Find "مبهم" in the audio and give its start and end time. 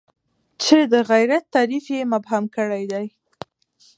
2.13-2.43